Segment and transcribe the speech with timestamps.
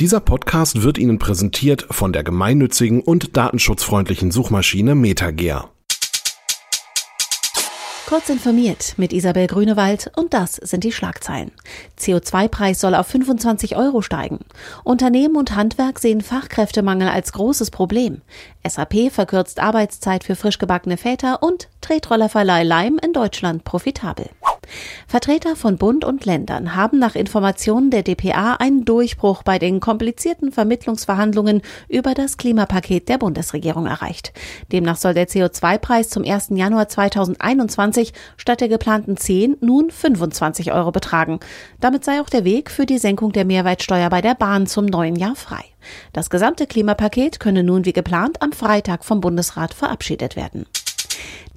[0.00, 5.70] Dieser Podcast wird Ihnen präsentiert von der gemeinnützigen und datenschutzfreundlichen Suchmaschine MetaGear.
[8.08, 11.52] Kurz informiert mit Isabel Grünewald und das sind die Schlagzeilen.
[11.96, 14.40] CO2-Preis soll auf 25 Euro steigen.
[14.82, 18.22] Unternehmen und Handwerk sehen Fachkräftemangel als großes Problem.
[18.66, 24.28] SAP verkürzt Arbeitszeit für frisch gebackene Väter und Tretrollerverleih Leim in Deutschland profitabel.
[25.06, 30.52] Vertreter von Bund und Ländern haben nach Informationen der dpa einen Durchbruch bei den komplizierten
[30.52, 34.32] Vermittlungsverhandlungen über das Klimapaket der Bundesregierung erreicht.
[34.72, 36.48] Demnach soll der CO2-Preis zum 1.
[36.50, 41.40] Januar 2021 statt der geplanten 10 nun 25 Euro betragen.
[41.80, 45.16] Damit sei auch der Weg für die Senkung der Mehrwertsteuer bei der Bahn zum neuen
[45.16, 45.64] Jahr frei.
[46.12, 50.66] Das gesamte Klimapaket könne nun wie geplant am Freitag vom Bundesrat verabschiedet werden.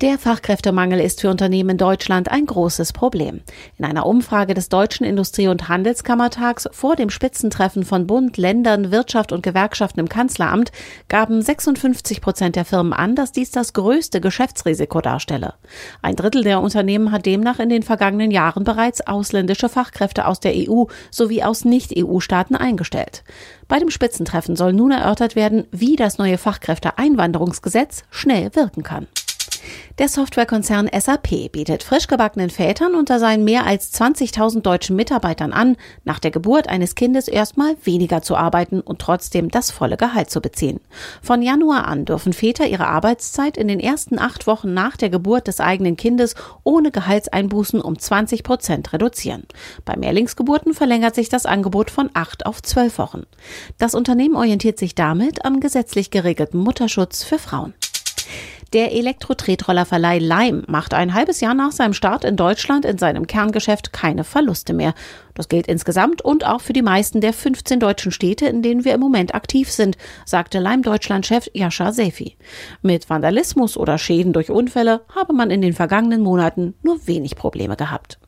[0.00, 3.40] Der Fachkräftemangel ist für Unternehmen in Deutschland ein großes Problem.
[3.78, 9.32] In einer Umfrage des Deutschen Industrie- und Handelskammertags vor dem Spitzentreffen von Bund, Ländern, Wirtschaft
[9.32, 10.72] und Gewerkschaften im Kanzleramt
[11.08, 15.54] gaben 56 Prozent der Firmen an, dass dies das größte Geschäftsrisiko darstelle.
[16.02, 20.54] Ein Drittel der Unternehmen hat demnach in den vergangenen Jahren bereits ausländische Fachkräfte aus der
[20.54, 23.24] EU sowie aus Nicht-EU-Staaten eingestellt.
[23.68, 29.06] Bei dem Spitzentreffen soll nun erörtert werden, wie das neue Fachkräfteeinwanderungsgesetz schnell wirken kann.
[29.98, 35.76] Der Softwarekonzern SAP bietet frisch gebackenen Vätern unter seinen mehr als 20.000 deutschen Mitarbeitern an,
[36.02, 40.40] nach der Geburt eines Kindes erstmal weniger zu arbeiten und trotzdem das volle Gehalt zu
[40.40, 40.80] beziehen.
[41.22, 45.46] Von Januar an dürfen Väter ihre Arbeitszeit in den ersten acht Wochen nach der Geburt
[45.46, 46.34] des eigenen Kindes
[46.64, 49.44] ohne Gehaltseinbußen um 20 Prozent reduzieren.
[49.84, 53.26] Bei Mehrlingsgeburten verlängert sich das Angebot von acht auf zwölf Wochen.
[53.78, 57.74] Das Unternehmen orientiert sich damit am gesetzlich geregelten Mutterschutz für Frauen.
[58.74, 63.92] Der Elektro-Tretrollerverleih Leim macht ein halbes Jahr nach seinem Start in Deutschland in seinem Kerngeschäft
[63.92, 64.94] keine Verluste mehr.
[65.34, 68.94] Das gilt insgesamt und auch für die meisten der 15 deutschen Städte, in denen wir
[68.94, 69.96] im Moment aktiv sind,
[70.26, 72.36] sagte Leim Deutschland-Chef Jascha Sefi.
[72.82, 77.76] Mit Vandalismus oder Schäden durch Unfälle habe man in den vergangenen Monaten nur wenig Probleme
[77.76, 78.18] gehabt.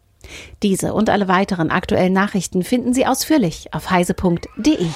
[0.62, 4.87] Diese und alle weiteren aktuellen Nachrichten finden Sie ausführlich auf heise.de.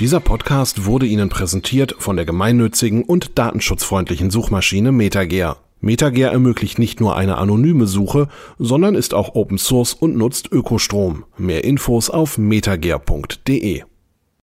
[0.00, 5.58] Dieser Podcast wurde Ihnen präsentiert von der gemeinnützigen und datenschutzfreundlichen Suchmaschine MetaGear.
[5.80, 8.26] MetaGear ermöglicht nicht nur eine anonyme Suche,
[8.58, 11.24] sondern ist auch Open Source und nutzt Ökostrom.
[11.38, 13.84] Mehr Infos auf metagear.de.